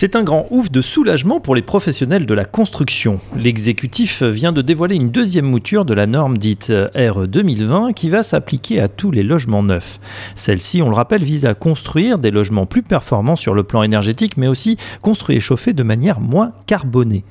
C'est 0.00 0.16
un 0.16 0.22
grand 0.22 0.46
ouf 0.48 0.70
de 0.70 0.80
soulagement 0.80 1.40
pour 1.40 1.54
les 1.54 1.60
professionnels 1.60 2.24
de 2.24 2.32
la 2.32 2.46
construction. 2.46 3.20
L'exécutif 3.36 4.22
vient 4.22 4.50
de 4.50 4.62
dévoiler 4.62 4.96
une 4.96 5.10
deuxième 5.10 5.44
mouture 5.44 5.84
de 5.84 5.92
la 5.92 6.06
norme 6.06 6.38
dite 6.38 6.72
R 6.96 7.28
2020 7.28 7.92
qui 7.92 8.08
va 8.08 8.22
s'appliquer 8.22 8.80
à 8.80 8.88
tous 8.88 9.10
les 9.10 9.22
logements 9.22 9.62
neufs. 9.62 10.00
Celle-ci, 10.36 10.80
on 10.80 10.88
le 10.88 10.94
rappelle, 10.94 11.22
vise 11.22 11.44
à 11.44 11.52
construire 11.52 12.18
des 12.18 12.30
logements 12.30 12.64
plus 12.64 12.82
performants 12.82 13.36
sur 13.36 13.52
le 13.52 13.62
plan 13.62 13.82
énergétique, 13.82 14.38
mais 14.38 14.48
aussi 14.48 14.78
construits 15.02 15.36
et 15.36 15.40
chauffés 15.40 15.74
de 15.74 15.82
manière 15.82 16.18
moins 16.18 16.52
carbonée. 16.66 17.22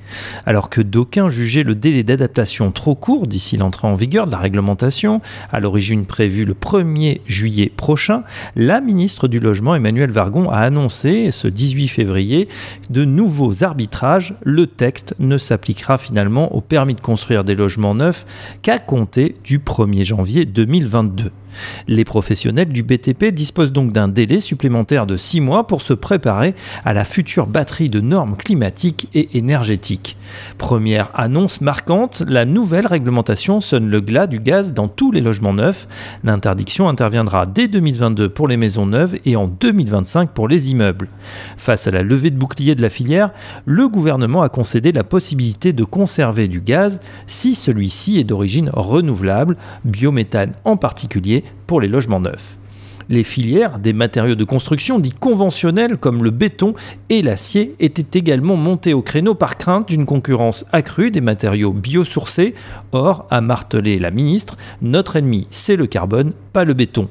Alors 0.46 0.70
que 0.70 0.80
d'aucuns 0.80 1.28
jugeaient 1.28 1.64
le 1.64 1.74
délai 1.74 2.04
d'adaptation 2.04 2.70
trop 2.70 2.94
court 2.94 3.26
d'ici 3.26 3.56
l'entrée 3.56 3.88
en 3.88 3.96
vigueur 3.96 4.28
de 4.28 4.30
la 4.30 4.38
réglementation, 4.38 5.22
à 5.50 5.58
l'origine 5.58 6.06
prévue 6.06 6.44
le 6.44 6.54
1er 6.54 7.20
juillet 7.26 7.72
prochain, 7.76 8.22
la 8.54 8.80
ministre 8.80 9.26
du 9.26 9.40
Logement, 9.40 9.74
Emmanuel 9.74 10.12
Vargon, 10.12 10.48
a 10.50 10.58
annoncé 10.58 11.32
ce 11.32 11.48
18 11.48 11.88
février 11.88 12.46
de 12.90 13.04
nouveaux 13.04 13.64
arbitrages, 13.64 14.34
le 14.42 14.66
texte 14.66 15.14
ne 15.18 15.38
s'appliquera 15.38 15.98
finalement 15.98 16.54
au 16.54 16.60
permis 16.60 16.94
de 16.94 17.00
construire 17.00 17.44
des 17.44 17.54
logements 17.54 17.94
neufs 17.94 18.26
qu'à 18.62 18.78
compter 18.78 19.36
du 19.44 19.58
1er 19.58 20.04
janvier 20.04 20.44
2022. 20.44 21.30
Les 21.88 22.04
professionnels 22.04 22.68
du 22.68 22.82
BTP 22.82 23.26
disposent 23.26 23.72
donc 23.72 23.92
d'un 23.92 24.08
délai 24.08 24.40
supplémentaire 24.40 25.06
de 25.06 25.16
6 25.16 25.40
mois 25.40 25.66
pour 25.66 25.82
se 25.82 25.92
préparer 25.92 26.54
à 26.84 26.92
la 26.92 27.04
future 27.04 27.46
batterie 27.46 27.90
de 27.90 28.00
normes 28.00 28.36
climatiques 28.36 29.08
et 29.14 29.36
énergétiques. 29.36 30.16
Première 30.58 31.10
annonce 31.14 31.60
marquante, 31.60 32.22
la 32.28 32.44
nouvelle 32.44 32.86
réglementation 32.86 33.60
sonne 33.60 33.88
le 33.88 34.00
glas 34.00 34.26
du 34.26 34.40
gaz 34.40 34.72
dans 34.72 34.88
tous 34.88 35.12
les 35.12 35.20
logements 35.20 35.52
neufs. 35.52 35.88
L'interdiction 36.24 36.88
interviendra 36.88 37.46
dès 37.46 37.68
2022 37.68 38.28
pour 38.28 38.48
les 38.48 38.56
maisons 38.56 38.86
neuves 38.86 39.18
et 39.24 39.36
en 39.36 39.48
2025 39.48 40.30
pour 40.30 40.48
les 40.48 40.70
immeubles. 40.70 41.08
Face 41.56 41.86
à 41.86 41.90
la 41.90 42.02
levée 42.02 42.30
de 42.30 42.38
de 42.54 42.82
la 42.82 42.90
filière, 42.90 43.30
le 43.64 43.88
gouvernement 43.88 44.42
a 44.42 44.48
concédé 44.48 44.92
la 44.92 45.04
possibilité 45.04 45.72
de 45.72 45.84
conserver 45.84 46.48
du 46.48 46.60
gaz 46.60 47.00
si 47.26 47.54
celui-ci 47.54 48.18
est 48.18 48.24
d'origine 48.24 48.70
renouvelable, 48.72 49.56
biométhane 49.84 50.52
en 50.64 50.76
particulier, 50.76 51.44
pour 51.66 51.80
les 51.80 51.88
logements 51.88 52.20
neufs. 52.20 52.59
Les 53.10 53.24
filières 53.24 53.80
des 53.80 53.92
matériaux 53.92 54.36
de 54.36 54.44
construction 54.44 55.00
dits 55.00 55.10
conventionnels 55.10 55.96
comme 55.96 56.22
le 56.22 56.30
béton 56.30 56.74
et 57.08 57.22
l'acier 57.22 57.74
étaient 57.80 58.16
également 58.16 58.54
montées 58.54 58.94
au 58.94 59.02
créneau 59.02 59.34
par 59.34 59.58
crainte 59.58 59.88
d'une 59.88 60.06
concurrence 60.06 60.64
accrue 60.70 61.10
des 61.10 61.20
matériaux 61.20 61.72
biosourcés. 61.72 62.54
Or, 62.92 63.26
a 63.30 63.40
martelé 63.40 63.98
la 63.98 64.12
ministre, 64.12 64.56
notre 64.80 65.16
ennemi 65.16 65.48
c'est 65.50 65.74
le 65.74 65.88
carbone, 65.88 66.34
pas 66.52 66.62
le 66.62 66.72
béton. 66.72 67.08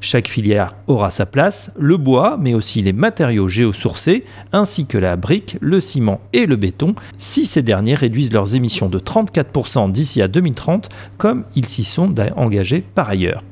Chaque 0.00 0.28
filière 0.28 0.76
aura 0.86 1.10
sa 1.10 1.26
place, 1.26 1.72
le 1.76 1.96
bois, 1.96 2.38
mais 2.40 2.54
aussi 2.54 2.80
les 2.80 2.92
matériaux 2.92 3.48
géosourcés, 3.48 4.24
ainsi 4.52 4.86
que 4.86 4.98
la 4.98 5.16
brique, 5.16 5.56
le 5.60 5.80
ciment 5.80 6.20
et 6.32 6.46
le 6.46 6.54
béton, 6.54 6.94
si 7.18 7.44
ces 7.44 7.62
derniers 7.64 7.96
réduisent 7.96 8.32
leurs 8.32 8.54
émissions 8.54 8.88
de 8.88 9.00
34% 9.00 9.90
d'ici 9.90 10.22
à 10.22 10.28
2030, 10.28 10.90
comme 11.18 11.42
ils 11.56 11.66
s'y 11.66 11.82
sont 11.82 12.14
engagés 12.36 12.84
par 12.94 13.08
ailleurs. 13.08 13.42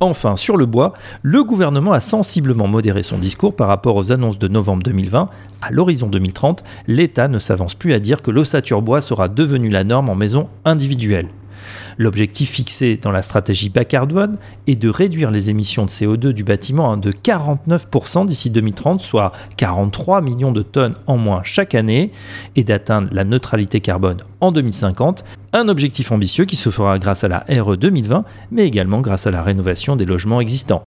Enfin, 0.00 0.36
sur 0.36 0.56
le 0.56 0.66
bois, 0.66 0.92
le 1.22 1.42
gouvernement 1.42 1.92
a 1.92 2.00
sensiblement 2.00 2.68
modéré 2.68 3.02
son 3.02 3.18
discours 3.18 3.56
par 3.56 3.68
rapport 3.68 3.96
aux 3.96 4.12
annonces 4.12 4.38
de 4.38 4.48
novembre 4.48 4.82
2020. 4.84 5.28
À 5.60 5.70
l'horizon 5.70 6.06
2030, 6.06 6.62
l'État 6.86 7.28
ne 7.28 7.38
s'avance 7.38 7.74
plus 7.74 7.92
à 7.92 7.98
dire 7.98 8.22
que 8.22 8.30
l'ossature 8.30 8.82
bois 8.82 9.00
sera 9.00 9.28
devenue 9.28 9.70
la 9.70 9.84
norme 9.84 10.08
en 10.08 10.14
maison 10.14 10.48
individuelle. 10.64 11.28
L'objectif 11.96 12.50
fixé 12.50 12.96
dans 12.96 13.10
la 13.10 13.22
stratégie 13.22 13.68
bas 13.68 13.84
carbone 13.84 14.38
est 14.66 14.76
de 14.76 14.88
réduire 14.88 15.30
les 15.30 15.50
émissions 15.50 15.84
de 15.84 15.90
CO2 15.90 16.32
du 16.32 16.44
bâtiment 16.44 16.96
de 16.96 17.12
49% 17.12 18.26
d'ici 18.26 18.50
2030, 18.50 19.00
soit 19.00 19.32
43 19.56 20.20
millions 20.20 20.52
de 20.52 20.62
tonnes 20.62 20.94
en 21.06 21.16
moins 21.16 21.42
chaque 21.42 21.74
année, 21.74 22.12
et 22.56 22.64
d'atteindre 22.64 23.08
la 23.12 23.24
neutralité 23.24 23.80
carbone 23.80 24.18
en 24.40 24.52
2050, 24.52 25.24
un 25.52 25.68
objectif 25.68 26.12
ambitieux 26.12 26.44
qui 26.44 26.56
se 26.56 26.70
fera 26.70 26.98
grâce 26.98 27.24
à 27.24 27.28
la 27.28 27.44
RE 27.48 27.76
2020, 27.76 28.24
mais 28.50 28.66
également 28.66 29.00
grâce 29.00 29.26
à 29.26 29.30
la 29.30 29.42
rénovation 29.42 29.96
des 29.96 30.04
logements 30.04 30.40
existants. 30.40 30.82